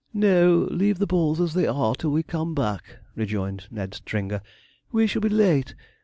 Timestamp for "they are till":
1.53-2.09